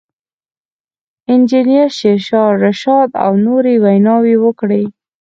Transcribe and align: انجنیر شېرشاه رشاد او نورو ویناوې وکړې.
انجنیر 1.31 1.87
شېرشاه 1.97 2.49
رشاد 2.63 3.09
او 3.25 3.31
نورو 3.45 3.73
ویناوې 3.85 4.35
وکړې. 4.43 4.83